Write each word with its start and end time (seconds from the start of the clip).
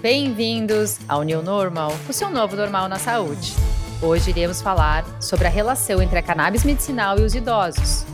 Bem-vindos 0.00 0.96
ao 1.08 1.24
New 1.24 1.42
Normal, 1.42 1.92
o 2.08 2.12
seu 2.12 2.30
novo 2.30 2.54
normal 2.54 2.88
na 2.88 3.00
saúde. 3.00 3.52
Hoje 4.00 4.30
iremos 4.30 4.62
falar 4.62 5.04
sobre 5.20 5.48
a 5.48 5.50
relação 5.50 6.00
entre 6.00 6.16
a 6.16 6.22
cannabis 6.22 6.62
medicinal 6.62 7.18
e 7.18 7.22
os 7.22 7.34
idosos. 7.34 8.06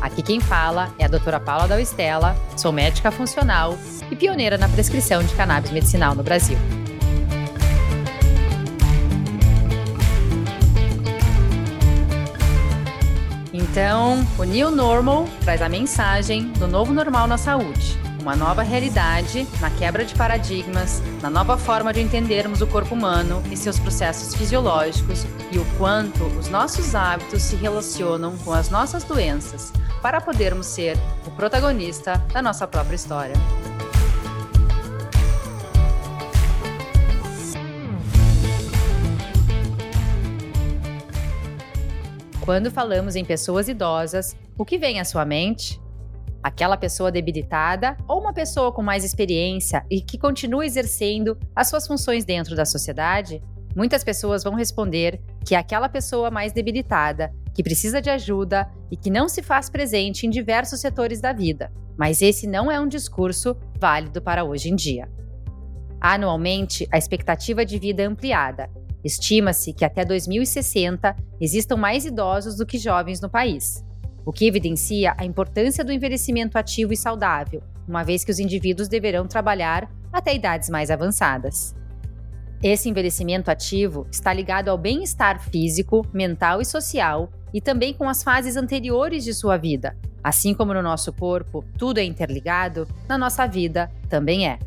Aqui 0.00 0.22
quem 0.22 0.38
fala 0.38 0.94
é 1.00 1.04
a 1.04 1.08
doutora 1.08 1.40
Paula 1.40 1.66
Dalstella, 1.66 2.36
sou 2.56 2.70
médica 2.70 3.10
funcional 3.10 3.76
e 4.08 4.14
pioneira 4.14 4.56
na 4.56 4.68
prescrição 4.68 5.20
de 5.24 5.34
cannabis 5.34 5.72
medicinal 5.72 6.14
no 6.14 6.22
Brasil. 6.22 6.56
Então, 13.52 14.24
o 14.38 14.44
New 14.44 14.70
Normal 14.70 15.26
traz 15.40 15.60
a 15.60 15.68
mensagem 15.68 16.52
do 16.52 16.68
novo 16.68 16.92
normal 16.92 17.26
na 17.26 17.36
saúde, 17.36 17.98
uma 18.22 18.36
nova 18.36 18.62
realidade 18.62 19.46
na 19.60 19.68
quebra 19.68 20.04
de 20.04 20.14
paradigmas, 20.14 21.02
na 21.20 21.28
nova 21.28 21.58
forma 21.58 21.92
de 21.92 22.00
entendermos 22.00 22.62
o 22.62 22.66
corpo 22.68 22.94
humano 22.94 23.42
e 23.50 23.56
seus 23.56 23.80
processos 23.80 24.32
fisiológicos 24.36 25.26
e 25.50 25.58
o 25.58 25.64
quanto 25.76 26.24
os 26.38 26.48
nossos 26.48 26.94
hábitos 26.94 27.42
se 27.42 27.56
relacionam 27.56 28.38
com 28.38 28.52
as 28.52 28.70
nossas 28.70 29.02
doenças, 29.02 29.72
para 30.00 30.20
podermos 30.20 30.66
ser 30.66 30.96
o 31.26 31.32
protagonista 31.32 32.16
da 32.32 32.40
nossa 32.40 32.64
própria 32.64 32.94
história. 32.94 33.34
Quando 42.40 42.70
falamos 42.70 43.16
em 43.16 43.24
pessoas 43.24 43.68
idosas, 43.68 44.36
o 44.56 44.64
que 44.64 44.78
vem 44.78 45.00
à 45.00 45.04
sua 45.04 45.24
mente? 45.24 45.81
Aquela 46.42 46.76
pessoa 46.76 47.12
debilitada 47.12 47.96
ou 48.08 48.20
uma 48.20 48.32
pessoa 48.32 48.72
com 48.72 48.82
mais 48.82 49.04
experiência 49.04 49.84
e 49.90 50.00
que 50.00 50.18
continua 50.18 50.66
exercendo 50.66 51.38
as 51.54 51.68
suas 51.68 51.86
funções 51.86 52.24
dentro 52.24 52.56
da 52.56 52.64
sociedade? 52.64 53.42
Muitas 53.76 54.02
pessoas 54.02 54.42
vão 54.42 54.54
responder 54.54 55.20
que 55.46 55.54
é 55.54 55.58
aquela 55.58 55.88
pessoa 55.88 56.30
mais 56.30 56.52
debilitada, 56.52 57.32
que 57.54 57.62
precisa 57.62 58.02
de 58.02 58.10
ajuda 58.10 58.68
e 58.90 58.96
que 58.96 59.10
não 59.10 59.28
se 59.28 59.42
faz 59.42 59.70
presente 59.70 60.26
em 60.26 60.30
diversos 60.30 60.80
setores 60.80 61.20
da 61.20 61.32
vida. 61.32 61.72
Mas 61.96 62.20
esse 62.20 62.46
não 62.46 62.70
é 62.70 62.80
um 62.80 62.88
discurso 62.88 63.56
válido 63.78 64.20
para 64.20 64.44
hoje 64.44 64.70
em 64.70 64.74
dia. 64.74 65.08
Anualmente, 66.00 66.88
a 66.90 66.98
expectativa 66.98 67.64
de 67.64 67.78
vida 67.78 68.02
é 68.02 68.06
ampliada 68.06 68.68
Estima-se 69.04 69.72
que 69.72 69.84
até 69.84 70.04
2060 70.04 71.16
existam 71.40 71.76
mais 71.76 72.04
idosos 72.04 72.56
do 72.56 72.64
que 72.64 72.78
jovens 72.78 73.20
no 73.20 73.28
país, 73.28 73.84
o 74.24 74.32
que 74.32 74.46
evidencia 74.46 75.14
a 75.18 75.24
importância 75.24 75.84
do 75.84 75.92
envelhecimento 75.92 76.56
ativo 76.56 76.92
e 76.92 76.96
saudável, 76.96 77.62
uma 77.86 78.02
vez 78.02 78.24
que 78.24 78.30
os 78.30 78.38
indivíduos 78.38 78.88
deverão 78.88 79.26
trabalhar 79.26 79.90
até 80.12 80.34
idades 80.34 80.68
mais 80.68 80.90
avançadas. 80.90 81.74
Esse 82.62 82.88
envelhecimento 82.88 83.50
ativo 83.50 84.06
está 84.10 84.32
ligado 84.32 84.68
ao 84.68 84.78
bem-estar 84.78 85.40
físico, 85.40 86.06
mental 86.12 86.60
e 86.60 86.64
social 86.64 87.28
e 87.52 87.60
também 87.60 87.92
com 87.92 88.08
as 88.08 88.22
fases 88.22 88.56
anteriores 88.56 89.24
de 89.24 89.34
sua 89.34 89.56
vida. 89.56 89.96
Assim 90.22 90.54
como 90.54 90.72
no 90.72 90.82
nosso 90.82 91.12
corpo 91.12 91.64
tudo 91.76 91.98
é 91.98 92.04
interligado, 92.04 92.86
na 93.08 93.18
nossa 93.18 93.46
vida 93.46 93.90
também 94.08 94.48
é. 94.48 94.60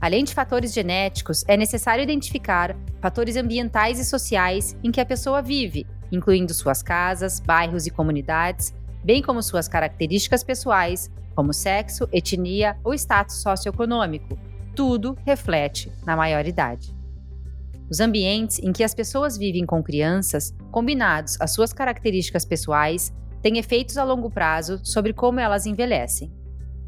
Além 0.00 0.24
de 0.24 0.34
fatores 0.34 0.74
genéticos, 0.74 1.44
é 1.46 1.56
necessário 1.56 2.02
identificar 2.02 2.76
fatores 3.00 3.36
ambientais 3.36 3.98
e 3.98 4.04
sociais 4.04 4.76
em 4.82 4.90
que 4.90 5.00
a 5.00 5.06
pessoa 5.06 5.40
vive, 5.40 5.86
incluindo 6.10 6.52
suas 6.52 6.82
casas, 6.82 7.40
bairros 7.40 7.86
e 7.86 7.90
comunidades, 7.90 8.74
bem 9.04 9.22
como 9.22 9.42
suas 9.42 9.68
características 9.68 10.42
pessoais, 10.42 11.10
como 11.34 11.52
sexo, 11.52 12.08
etnia 12.12 12.76
ou 12.82 12.94
status 12.94 13.36
socioeconômico. 13.36 14.38
Tudo 14.74 15.16
reflete 15.24 15.92
na 16.04 16.16
maioridade. 16.16 16.94
Os 17.88 18.00
ambientes 18.00 18.58
em 18.58 18.72
que 18.72 18.82
as 18.82 18.94
pessoas 18.94 19.38
vivem 19.38 19.64
com 19.64 19.82
crianças, 19.82 20.52
combinados 20.72 21.40
às 21.40 21.52
suas 21.52 21.72
características 21.72 22.44
pessoais, 22.44 23.12
têm 23.40 23.58
efeitos 23.58 23.96
a 23.96 24.02
longo 24.02 24.28
prazo 24.28 24.80
sobre 24.82 25.12
como 25.12 25.38
elas 25.38 25.66
envelhecem. 25.66 26.32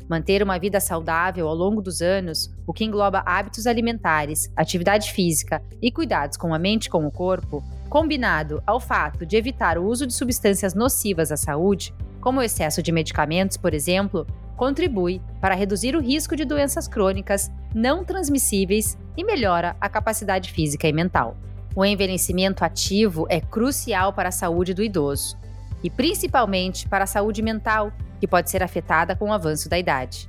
Manter 0.08 0.42
uma 0.42 0.58
vida 0.58 0.80
saudável 0.80 1.46
ao 1.46 1.54
longo 1.54 1.80
dos 1.80 2.00
anos, 2.00 2.50
o 2.66 2.72
que 2.72 2.84
engloba 2.84 3.22
hábitos 3.26 3.66
alimentares, 3.66 4.50
atividade 4.56 5.12
física 5.12 5.62
e 5.80 5.92
cuidados 5.92 6.36
com 6.36 6.52
a 6.52 6.58
mente 6.58 6.86
e 6.86 6.90
com 6.90 7.06
o 7.06 7.12
corpo, 7.12 7.62
combinado 7.88 8.62
ao 8.66 8.78
fato 8.78 9.24
de 9.24 9.36
evitar 9.36 9.78
o 9.78 9.84
uso 9.84 10.06
de 10.06 10.12
substâncias 10.12 10.74
nocivas 10.74 11.32
à 11.32 11.36
saúde, 11.36 11.94
como 12.20 12.40
o 12.40 12.42
excesso 12.42 12.82
de 12.82 12.92
medicamentos, 12.92 13.56
por 13.56 13.72
exemplo, 13.72 14.26
contribui 14.56 15.22
para 15.40 15.54
reduzir 15.54 15.94
o 15.94 16.00
risco 16.00 16.36
de 16.36 16.44
doenças 16.44 16.88
crônicas 16.88 17.50
não 17.74 18.04
transmissíveis 18.04 18.98
e 19.16 19.24
melhora 19.24 19.76
a 19.80 19.88
capacidade 19.88 20.52
física 20.52 20.88
e 20.88 20.92
mental. 20.92 21.36
O 21.74 21.84
envelhecimento 21.84 22.64
ativo 22.64 23.26
é 23.28 23.40
crucial 23.40 24.12
para 24.12 24.30
a 24.30 24.32
saúde 24.32 24.74
do 24.74 24.82
idoso 24.82 25.38
e 25.82 25.88
principalmente 25.88 26.88
para 26.88 27.04
a 27.04 27.06
saúde 27.06 27.40
mental, 27.40 27.92
que 28.18 28.26
pode 28.26 28.50
ser 28.50 28.62
afetada 28.62 29.14
com 29.14 29.26
o 29.26 29.32
avanço 29.32 29.68
da 29.68 29.78
idade. 29.78 30.28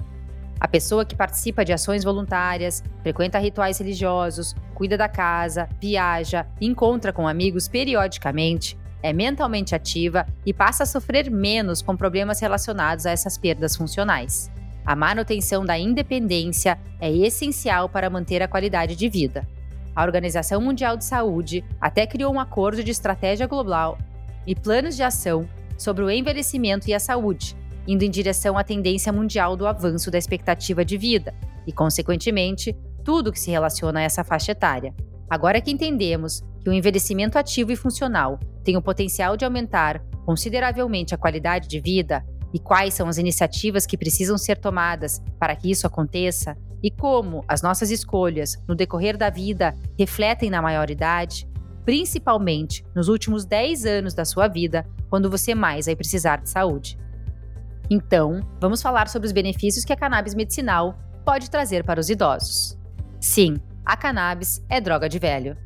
A 0.60 0.68
pessoa 0.68 1.06
que 1.06 1.16
participa 1.16 1.64
de 1.64 1.72
ações 1.72 2.04
voluntárias, 2.04 2.84
frequenta 3.02 3.40
rituais 3.40 3.78
religiosos, 3.80 4.54
cuida 4.76 4.98
da 4.98 5.08
casa, 5.08 5.70
viaja, 5.80 6.46
encontra 6.60 7.14
com 7.14 7.28
amigos 7.28 7.68
periodicamente, 7.68 8.78
é 9.02 9.14
mentalmente 9.14 9.74
ativa 9.74 10.28
e 10.46 10.54
passa 10.54 10.84
a 10.84 10.86
sofrer 10.86 11.32
menos 11.32 11.82
com 11.82 11.96
problemas 11.96 12.42
relacionados 12.42 13.06
a 13.06 13.12
essas 13.12 13.38
perdas 13.38 13.76
funcionais. 13.76 14.52
A 14.86 14.96
manutenção 14.96 15.66
da 15.66 15.78
independência 15.78 16.78
é 17.00 17.10
essencial 17.10 17.88
para 17.88 18.10
manter 18.10 18.42
a 18.42 18.48
qualidade 18.48 18.96
de 18.96 19.08
vida. 19.08 19.48
A 19.96 20.04
Organização 20.04 20.60
Mundial 20.60 20.98
de 20.98 21.06
Saúde 21.06 21.64
até 21.80 22.06
criou 22.06 22.34
um 22.34 22.40
acordo 22.40 22.84
de 22.84 22.92
estratégia 22.92 23.48
global 23.48 23.98
e 24.46 24.56
planos 24.56 24.96
de 24.96 25.04
ação 25.04 25.48
sobre 25.78 26.04
o 26.04 26.10
envelhecimento 26.10 26.90
e 26.90 26.94
a 26.94 27.00
saúde, 27.00 27.56
indo 27.88 28.04
em 28.04 28.10
direção 28.10 28.58
à 28.58 28.64
tendência 28.64 29.12
mundial 29.12 29.56
do 29.56 29.68
avanço 29.68 30.12
da 30.12 30.18
expectativa 30.18 30.84
de 30.86 30.98
vida 30.98 31.34
e, 31.66 31.72
consequentemente, 31.72 32.76
tudo 33.04 33.32
que 33.32 33.40
se 33.40 33.52
relaciona 33.52 34.00
a 34.00 34.04
essa 34.04 34.24
faixa 34.24 34.52
etária. 34.52 34.94
Agora 35.30 35.62
que 35.62 35.72
entendemos 35.72 36.44
que 36.62 36.70
o 36.70 36.74
envelhecimento 36.74 37.38
ativo 37.38 37.72
e 37.72 37.76
funcional 37.76 38.40
tem 38.64 38.76
o 38.76 38.82
potencial 38.82 39.38
de 39.38 39.46
aumentar 39.46 40.02
consideravelmente 40.26 41.14
a 41.14 41.18
qualidade 41.18 41.68
de 41.68 41.80
vida 41.80 42.26
e 42.54 42.60
quais 42.60 42.94
são 42.94 43.08
as 43.08 43.18
iniciativas 43.18 43.86
que 43.86 43.98
precisam 43.98 44.38
ser 44.38 44.58
tomadas 44.58 45.22
para 45.40 45.56
que 45.56 45.70
isso 45.70 45.86
aconteça 45.86 46.58
e 46.82 46.90
como 46.90 47.44
as 47.48 47.62
nossas 47.62 47.92
escolhas 47.92 48.58
no 48.68 48.76
decorrer 48.76 49.18
da 49.18 49.30
vida 49.30 49.76
refletem 49.98 50.50
na 50.50 50.62
maioridade, 50.62 51.48
principalmente 51.86 52.84
nos 52.96 53.08
últimos 53.08 53.46
10 53.46 53.86
anos 53.86 54.14
da 54.14 54.26
sua 54.26 54.48
vida, 54.48 54.86
quando 55.10 55.30
você 55.30 55.54
mais 55.54 55.88
vai 55.88 55.96
precisar 55.96 56.42
de 56.42 56.50
saúde. 56.50 56.98
Então, 57.90 58.42
vamos 58.60 58.82
falar 58.82 59.08
sobre 59.08 59.26
os 59.26 59.32
benefícios 59.32 59.84
que 59.84 59.92
a 59.92 59.98
cannabis 59.98 60.36
medicinal 60.36 60.96
pode 61.26 61.50
trazer 61.50 61.84
para 61.84 62.00
os 62.00 62.10
idosos. 62.10 62.78
Sim, 63.20 63.58
a 63.84 63.98
cannabis 63.98 64.64
é 64.70 64.80
droga 64.80 65.10
de 65.10 65.18
velho. 65.18 65.58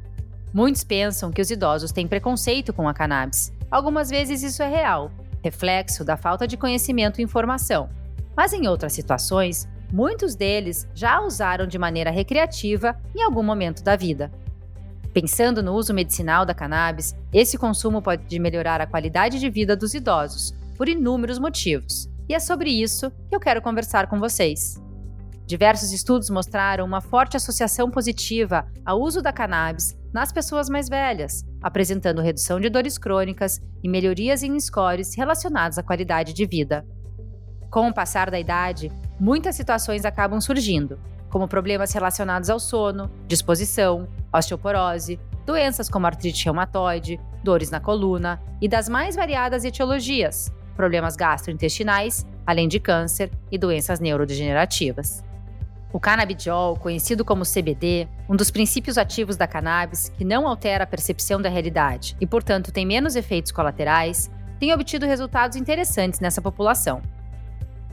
Muitos 0.53 0.83
pensam 0.83 1.31
que 1.31 1.41
os 1.41 1.51
idosos 1.51 1.91
têm 1.91 2.07
preconceito 2.07 2.71
com 2.71 2.87
a 2.87 2.93
cannabis. 2.93 3.51
Algumas 3.69 4.09
vezes 4.09 4.41
isso 4.41 4.63
é 4.63 4.69
real, 4.69 5.11
reflexo 5.43 6.05
da 6.05 6.15
falta 6.15 6.47
de 6.47 6.55
conhecimento 6.55 7.19
e 7.19 7.23
informação. 7.23 7.89
Mas 8.37 8.53
em 8.53 8.67
outras 8.67 8.93
situações, 8.93 9.67
muitos 9.91 10.35
deles 10.35 10.87
já 10.93 11.15
a 11.15 11.25
usaram 11.25 11.67
de 11.67 11.77
maneira 11.77 12.09
recreativa 12.09 12.95
em 13.13 13.21
algum 13.21 13.43
momento 13.43 13.83
da 13.83 13.95
vida. 13.95 14.31
Pensando 15.11 15.61
no 15.61 15.73
uso 15.73 15.93
medicinal 15.93 16.45
da 16.45 16.53
cannabis, 16.53 17.13
esse 17.33 17.57
consumo 17.57 18.01
pode 18.01 18.39
melhorar 18.39 18.79
a 18.79 18.87
qualidade 18.87 19.39
de 19.39 19.49
vida 19.49 19.75
dos 19.75 19.93
idosos, 19.93 20.53
por 20.77 20.87
inúmeros 20.87 21.37
motivos. 21.37 22.12
E 22.27 22.33
é 22.33 22.39
sobre 22.39 22.69
isso 22.69 23.11
que 23.29 23.35
eu 23.35 23.39
quero 23.39 23.61
conversar 23.61 24.07
com 24.07 24.19
vocês. 24.19 24.81
Diversos 25.45 25.91
estudos 25.91 26.29
mostraram 26.29 26.85
uma 26.85 27.01
forte 27.01 27.35
associação 27.35 27.91
positiva 27.91 28.65
ao 28.85 29.01
uso 29.01 29.21
da 29.21 29.33
cannabis 29.33 29.97
nas 30.13 30.31
pessoas 30.31 30.69
mais 30.69 30.87
velhas, 30.87 31.43
apresentando 31.61 32.21
redução 32.21 32.59
de 32.59 32.69
dores 32.69 32.97
crônicas 32.97 33.59
e 33.83 33.89
melhorias 33.89 34.41
em 34.41 34.57
scores 34.59 35.15
relacionados 35.15 35.77
à 35.77 35.83
qualidade 35.83 36.33
de 36.33 36.45
vida. 36.45 36.85
Com 37.69 37.89
o 37.89 37.93
passar 37.93 38.29
da 38.29 38.39
idade, 38.39 38.91
muitas 39.19 39.55
situações 39.55 40.05
acabam 40.05 40.39
surgindo, 40.39 40.99
como 41.29 41.47
problemas 41.47 41.91
relacionados 41.91 42.49
ao 42.49 42.59
sono, 42.59 43.11
disposição, 43.27 44.07
osteoporose, 44.31 45.19
doenças 45.45 45.89
como 45.89 46.05
artrite 46.05 46.45
reumatoide, 46.45 47.19
dores 47.43 47.71
na 47.71 47.79
coluna 47.79 48.39
e 48.61 48.67
das 48.67 48.87
mais 48.87 49.15
variadas 49.15 49.65
etiologias, 49.65 50.53
problemas 50.75 51.15
gastrointestinais, 51.15 52.25
além 52.45 52.67
de 52.67 52.79
câncer 52.79 53.31
e 53.51 53.57
doenças 53.57 53.99
neurodegenerativas. 53.99 55.23
O 55.93 55.99
canabidiol, 55.99 56.75
conhecido 56.75 57.23
como 57.23 57.43
CBD, 57.45 58.07
um 58.27 58.35
dos 58.35 58.49
princípios 58.49 58.97
ativos 58.97 59.37
da 59.37 59.45
cannabis, 59.45 60.09
que 60.09 60.25
não 60.25 60.47
altera 60.47 60.85
a 60.85 60.87
percepção 60.87 61.39
da 61.39 61.49
realidade 61.49 62.17
e, 62.19 62.25
portanto, 62.25 62.71
tem 62.71 62.83
menos 62.85 63.15
efeitos 63.15 63.51
colaterais, 63.51 64.31
tem 64.59 64.73
obtido 64.73 65.05
resultados 65.05 65.55
interessantes 65.55 66.19
nessa 66.19 66.41
população. 66.41 67.01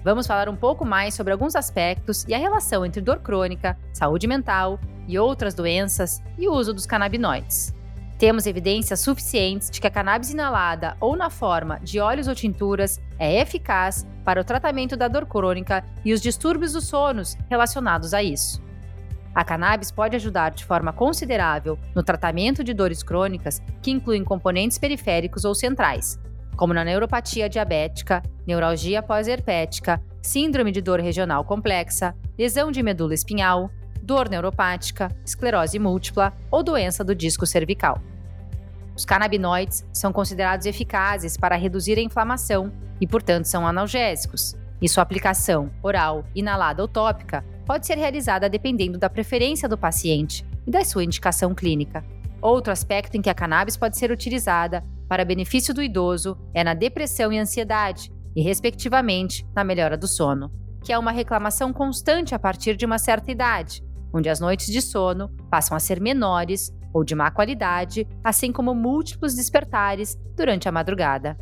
Vamos 0.03 0.27
falar 0.27 0.49
um 0.49 0.57
pouco 0.57 0.85
mais 0.85 1.13
sobre 1.15 1.33
alguns 1.33 1.55
aspectos 1.55 2.25
e 2.27 2.33
a 2.33 2.39
relação 2.39 2.87
entre 2.87 3.03
dor 3.03 3.19
crônica, 3.21 3.77
saúde 3.93 4.27
mental 4.27 4.81
e 5.07 5.19
outras 5.19 5.53
doenças 5.53 6.23
e 6.39 6.49
o 6.49 6.53
uso 6.53 6.73
dos 6.73 6.87
canabinoides. 6.87 7.75
Temos 8.21 8.45
evidências 8.45 9.01
suficientes 9.01 9.71
de 9.71 9.81
que 9.81 9.87
a 9.87 9.91
cannabis 9.91 10.29
inalada 10.29 10.95
ou 11.01 11.17
na 11.17 11.31
forma 11.31 11.81
de 11.81 11.99
óleos 11.99 12.29
ou 12.29 12.35
tinturas 12.35 13.01
é 13.19 13.41
eficaz 13.41 14.07
para 14.23 14.39
o 14.39 14.45
tratamento 14.45 14.95
da 14.95 15.09
dor 15.09 15.25
crônica 15.25 15.83
e 16.05 16.13
os 16.13 16.21
distúrbios 16.21 16.75
dos 16.75 16.87
sonos 16.87 17.35
relacionados 17.49 18.13
a 18.13 18.23
isso. 18.23 18.63
A 19.35 19.43
cannabis 19.43 19.91
pode 19.91 20.17
ajudar 20.17 20.51
de 20.51 20.67
forma 20.67 20.93
considerável 20.93 21.79
no 21.95 22.03
tratamento 22.03 22.63
de 22.63 22.75
dores 22.75 23.03
crônicas 23.03 23.63
que 23.81 23.91
incluem 23.91 24.23
componentes 24.23 24.77
periféricos 24.77 25.47
ou 25.47 25.55
centrais, 25.55 26.21
como 26.57 26.75
na 26.75 26.85
neuropatia 26.85 27.49
diabética, 27.49 28.23
neuralgia 28.47 29.03
pós-herpética, 29.03 29.99
síndrome 30.21 30.73
de 30.73 30.83
dor 30.83 31.01
regional 31.01 31.43
complexa, 31.43 32.15
lesão 32.39 32.71
de 32.71 32.83
medula 32.83 33.15
espinhal, 33.15 33.71
dor 34.03 34.29
neuropática, 34.29 35.09
esclerose 35.25 35.79
múltipla 35.79 36.35
ou 36.51 36.63
doença 36.63 37.03
do 37.03 37.15
disco 37.15 37.47
cervical. 37.47 37.99
Os 38.97 39.05
canabinoides 39.05 39.85
são 39.93 40.13
considerados 40.13 40.67
eficazes 40.67 41.37
para 41.37 41.57
reduzir 41.57 41.99
a 41.99 42.03
inflamação 42.03 42.73
e, 43.01 43.07
portanto, 43.07 43.47
são 43.47 43.67
analgésicos. 43.67 44.57
E 44.83 44.89
sua 44.89 45.03
aplicação 45.03 45.71
oral, 45.83 46.25
inalada 46.35 46.83
ou 46.83 46.89
tópica 46.89 47.45
pode 47.67 47.87
ser 47.87 47.99
realizada 47.99 48.49
dependendo 48.49 48.99
da 48.99 49.11
preferência 49.11 49.69
do 49.69 49.77
paciente 49.77 50.45
e 50.67 50.71
da 50.71 50.85
sua 50.85 51.05
indicação 51.05 51.55
clínica. 51.55 52.05
Outro 52.41 52.73
aspecto 52.73 53.17
em 53.17 53.23
que 53.23 53.29
a 53.29 53.35
cannabis 53.35 53.77
pode 53.77 53.99
ser 53.99 54.11
utilizada 54.11 54.83
para 55.09 55.25
benefício 55.25 55.75
do 55.75 55.83
idoso 55.83 56.39
é 56.55 56.65
na 56.65 56.73
depressão 56.73 57.33
e 57.33 57.39
ansiedade, 57.39 58.11
e, 58.35 58.43
respectivamente, 58.43 59.47
na 59.55 59.65
melhora 59.65 59.97
do 59.97 60.07
sono, 60.07 60.51
que 60.83 60.93
é 60.93 60.99
uma 60.99 61.11
reclamação 61.11 61.73
constante 61.73 62.35
a 62.35 62.39
partir 62.39 62.77
de 62.77 62.87
uma 62.87 62.99
certa 62.99 63.31
idade, 63.31 63.83
onde 64.13 64.29
as 64.29 64.41
noites 64.41 64.67
de 64.67 64.81
sono 64.81 65.29
passam 65.51 65.77
a 65.77 65.81
ser 65.81 66.01
menores 66.01 66.73
ou 66.93 67.05
de 67.05 67.15
má 67.15 67.31
qualidade, 67.31 68.07
assim 68.23 68.53
como 68.53 68.75
múltiplos 68.75 69.35
despertares 69.35 70.19
durante 70.37 70.69
a 70.69 70.73
madrugada. 70.73 71.37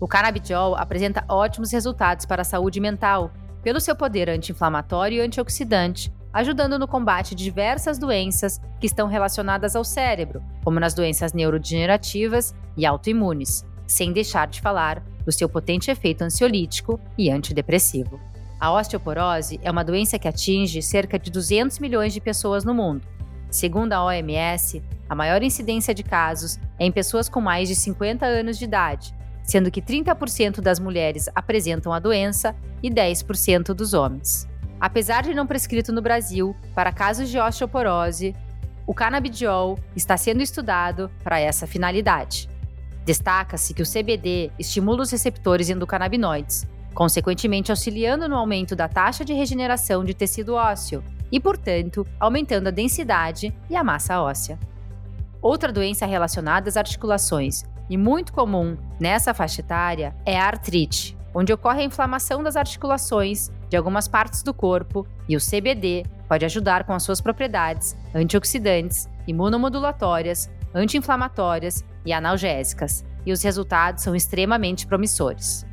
O 0.00 0.08
canabidiol 0.08 0.74
apresenta 0.76 1.24
ótimos 1.28 1.72
resultados 1.72 2.24
para 2.24 2.42
a 2.42 2.44
saúde 2.44 2.80
mental, 2.80 3.30
pelo 3.62 3.80
seu 3.80 3.94
poder 3.94 4.30
anti-inflamatório 4.30 5.18
e 5.18 5.20
antioxidante, 5.20 6.12
ajudando 6.32 6.78
no 6.78 6.88
combate 6.88 7.34
de 7.34 7.44
diversas 7.44 7.98
doenças 7.98 8.58
que 8.80 8.86
estão 8.86 9.06
relacionadas 9.08 9.76
ao 9.76 9.84
cérebro, 9.84 10.42
como 10.64 10.80
nas 10.80 10.94
doenças 10.94 11.32
neurodegenerativas 11.32 12.54
e 12.76 12.86
autoimunes, 12.86 13.64
sem 13.86 14.12
deixar 14.12 14.46
de 14.46 14.60
falar 14.60 15.02
do 15.24 15.32
seu 15.32 15.48
potente 15.48 15.90
efeito 15.90 16.22
ansiolítico 16.22 16.98
e 17.18 17.30
antidepressivo. 17.30 18.18
A 18.58 18.72
osteoporose 18.72 19.58
é 19.62 19.70
uma 19.70 19.84
doença 19.84 20.18
que 20.18 20.28
atinge 20.28 20.82
cerca 20.82 21.18
de 21.18 21.30
200 21.30 21.78
milhões 21.78 22.12
de 22.12 22.20
pessoas 22.20 22.64
no 22.64 22.74
mundo. 22.74 23.06
Segundo 23.50 23.92
a 23.92 24.04
OMS, 24.04 24.80
a 25.08 25.14
maior 25.14 25.42
incidência 25.42 25.92
de 25.92 26.04
casos 26.04 26.58
é 26.78 26.86
em 26.86 26.92
pessoas 26.92 27.28
com 27.28 27.40
mais 27.40 27.68
de 27.68 27.74
50 27.74 28.24
anos 28.24 28.56
de 28.56 28.64
idade, 28.64 29.12
sendo 29.42 29.70
que 29.70 29.82
30% 29.82 30.60
das 30.60 30.78
mulheres 30.78 31.28
apresentam 31.34 31.92
a 31.92 31.98
doença 31.98 32.54
e 32.80 32.88
10% 32.88 33.74
dos 33.74 33.92
homens. 33.92 34.48
Apesar 34.80 35.24
de 35.24 35.34
não 35.34 35.48
prescrito 35.48 35.92
no 35.92 36.00
Brasil 36.00 36.54
para 36.76 36.92
casos 36.92 37.28
de 37.28 37.38
osteoporose, 37.38 38.36
o 38.86 38.94
canabidiol 38.94 39.76
está 39.96 40.16
sendo 40.16 40.42
estudado 40.42 41.10
para 41.24 41.40
essa 41.40 41.66
finalidade. 41.66 42.48
Destaca-se 43.04 43.74
que 43.74 43.82
o 43.82 43.86
CBD 43.86 44.52
estimula 44.58 45.02
os 45.02 45.10
receptores 45.10 45.68
endocannabinoides, 45.68 46.66
consequentemente 46.94 47.72
auxiliando 47.72 48.28
no 48.28 48.36
aumento 48.36 48.76
da 48.76 48.88
taxa 48.88 49.24
de 49.24 49.32
regeneração 49.32 50.04
de 50.04 50.14
tecido 50.14 50.54
ósseo 50.54 51.02
e, 51.30 51.38
portanto, 51.38 52.06
aumentando 52.18 52.68
a 52.68 52.70
densidade 52.72 53.54
e 53.68 53.76
a 53.76 53.84
massa 53.84 54.20
óssea. 54.20 54.58
Outra 55.42 55.72
doença 55.72 56.06
relacionada 56.06 56.68
às 56.68 56.76
articulações 56.76 57.64
e 57.88 57.96
muito 57.96 58.32
comum 58.32 58.76
nessa 59.00 59.32
faixa 59.32 59.60
etária 59.60 60.14
é 60.24 60.38
a 60.38 60.46
artrite, 60.46 61.16
onde 61.34 61.52
ocorre 61.52 61.80
a 61.80 61.84
inflamação 61.84 62.42
das 62.42 62.56
articulações 62.56 63.50
de 63.68 63.76
algumas 63.76 64.06
partes 64.06 64.42
do 64.42 64.52
corpo 64.52 65.06
e 65.28 65.36
o 65.36 65.40
CBD 65.40 66.04
pode 66.28 66.44
ajudar 66.44 66.84
com 66.84 66.92
as 66.92 67.02
suas 67.02 67.20
propriedades 67.20 67.96
antioxidantes, 68.14 69.08
imunomodulatórias, 69.26 70.50
anti-inflamatórias 70.74 71.84
e 72.04 72.12
analgésicas, 72.12 73.04
e 73.24 73.32
os 73.32 73.42
resultados 73.42 74.02
são 74.02 74.14
extremamente 74.14 74.86
promissores. 74.86 75.66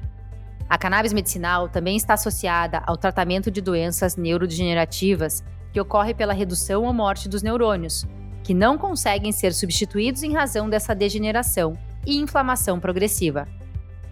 A 0.69 0.78
cannabis 0.78 1.14
medicinal 1.14 1.69
também 1.69 1.96
está 1.96 2.14
associada 2.14 2.81
ao 2.86 2.98
tratamento 2.98 3.50
de 3.50 3.62
doenças 3.62 4.18
neurodegenerativas 4.18 5.44
que 5.72 5.80
ocorre 5.80 6.14
pela 6.14 6.34
redução 6.34 6.84
ou 6.84 6.94
morte 6.94 7.30
dos 7.30 7.42
neurônios, 7.42 8.06
que 8.44 8.54
não 8.54 8.78
conseguem 8.78 9.31
ser 9.31 9.54
substituídos 9.54 10.24
em 10.24 10.34
razão 10.34 10.69
dessa 10.69 10.94
degeneração 10.94 11.78
e 12.06 12.18
inflamação 12.18 12.80
progressiva. 12.80 13.48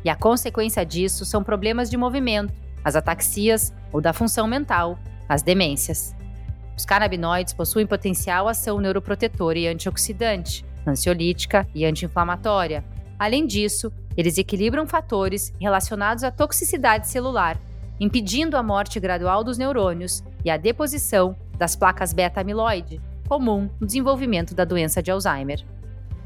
E 0.04 0.10
a 0.10 0.16
consequência 0.16 0.86
disso 0.86 1.25
são 1.25 1.44
problemas 1.44 1.90
de 1.90 1.98
movimento, 1.98 2.54
as 2.84 2.96
ataxias 2.96 3.74
ou 3.92 4.00
da 4.00 4.13
função 4.13 4.48
mental, 4.48 5.00
as 5.28 5.42
demências. 5.42 6.16
Os 6.78 6.86
canabinoides 6.86 7.54
possuem 7.54 7.88
potencial 7.88 8.48
ação 8.48 8.80
neuroprotetora 8.80 9.57
e 9.57 9.68
antioxidante, 9.68 10.66
ansiolítica 10.86 11.68
e 11.74 11.86
anti-inflamatória. 11.86 12.84
Além 13.18 13.48
disso, 13.48 13.92
eles 14.18 14.38
equilibram 14.38 14.88
fatores 14.88 15.54
relacionados 15.60 16.24
à 16.24 16.32
toxicidade 16.32 17.08
celular, 17.08 17.60
impedindo 18.00 18.58
a 18.58 18.64
morte 18.64 19.00
gradual 19.00 19.44
dos 19.44 19.58
neurônios 19.58 20.24
e 20.44 20.50
a 20.50 20.58
deposição 20.58 21.36
das 21.58 21.76
placas 21.76 22.14
beta-amiloide, 22.14 23.02
comum 23.28 23.70
no 23.80 23.88
desenvolvimento 23.88 24.54
da 24.54 24.66
doença 24.66 25.02
de 25.02 25.12
Alzheimer. 25.12 25.66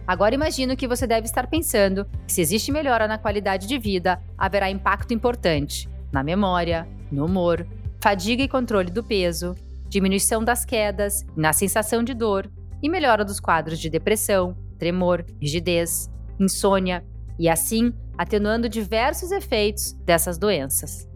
Agora 0.07 0.33
imagino 0.33 0.75
que 0.75 0.87
você 0.87 1.05
deve 1.05 1.25
estar 1.25 1.47
pensando 1.47 2.05
que 2.25 2.33
se 2.33 2.41
existe 2.41 2.71
melhora 2.71 3.07
na 3.07 3.17
qualidade 3.17 3.67
de 3.67 3.77
vida, 3.77 4.19
haverá 4.37 4.69
impacto 4.69 5.13
importante 5.13 5.87
na 6.11 6.23
memória, 6.23 6.87
no 7.11 7.25
humor, 7.25 7.65
fadiga 8.01 8.41
e 8.41 8.47
controle 8.47 8.89
do 8.89 9.03
peso, 9.03 9.55
diminuição 9.87 10.43
das 10.43 10.65
quedas, 10.65 11.25
na 11.35 11.53
sensação 11.53 12.03
de 12.03 12.13
dor 12.13 12.49
e 12.81 12.89
melhora 12.89 13.23
dos 13.23 13.39
quadros 13.39 13.79
de 13.79 13.89
depressão, 13.89 14.57
tremor, 14.79 15.23
rigidez, 15.39 16.09
insônia 16.39 17.03
e 17.39 17.47
assim 17.47 17.93
atenuando 18.17 18.67
diversos 18.67 19.31
efeitos 19.31 19.93
dessas 20.03 20.37
doenças. 20.37 21.07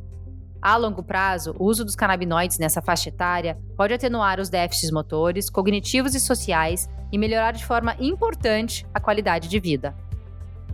A 0.62 0.78
longo 0.78 1.04
prazo, 1.04 1.54
o 1.60 1.66
uso 1.66 1.84
dos 1.84 1.94
canabinoides 1.94 2.58
nessa 2.58 2.82
faixa 2.82 3.10
etária 3.10 3.60
pode 3.76 3.94
atenuar 3.94 4.40
os 4.40 4.50
déficits 4.50 4.92
motores, 4.92 5.50
cognitivos 5.50 6.16
e 6.16 6.22
sociais 6.22 6.88
e 7.12 7.18
melhorar 7.18 7.52
de 7.52 7.66
forma 7.66 7.98
importante 8.00 8.88
a 8.94 9.00
qualidade 9.02 9.50
de 9.50 9.60
vida. 9.60 9.94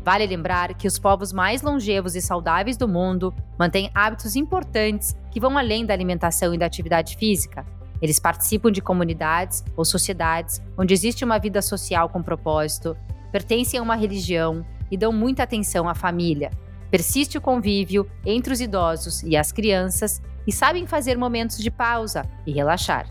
Vale 0.04 0.28
lembrar 0.28 0.76
que 0.76 0.88
os 0.88 1.00
povos 1.00 1.34
mais 1.34 1.64
longevos 1.64 2.16
e 2.16 2.22
saudáveis 2.22 2.78
do 2.78 2.88
mundo 2.88 3.34
mantêm 3.58 3.90
hábitos 3.94 4.36
importantes 4.36 5.18
que 5.32 5.40
vão 5.40 5.58
além 5.58 5.86
da 5.86 5.94
alimentação 5.94 6.54
e 6.54 6.58
da 6.58 6.68
atividade 6.68 7.18
física. 7.18 7.66
Eles 8.00 8.20
participam 8.20 8.72
de 8.72 8.82
comunidades 8.82 9.64
ou 9.76 9.84
sociedades 9.84 10.62
onde 10.78 10.94
existe 10.94 11.26
uma 11.26 11.40
vida 11.40 11.64
social 11.64 12.08
com 12.10 12.22
propósito, 12.22 12.96
pertencem 13.32 13.80
a 13.80 13.84
uma 13.84 13.96
religião, 13.96 14.64
e 14.92 14.98
dão 14.98 15.12
muita 15.12 15.44
atenção 15.44 15.88
à 15.88 15.96
família. 15.96 16.52
Persiste 16.90 17.38
o 17.38 17.42
convívio 17.42 18.10
entre 18.26 18.52
os 18.52 18.62
idosos 18.62 19.22
e 19.24 19.38
as 19.38 19.52
crianças 19.52 20.22
e 20.48 20.52
sabem 20.52 20.88
fazer 20.88 21.18
momentos 21.18 21.58
de 21.58 21.70
pausa 21.70 22.26
e 22.46 22.52
relaxar. 22.52 23.08